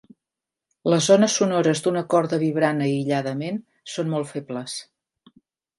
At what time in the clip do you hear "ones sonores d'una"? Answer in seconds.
1.15-2.03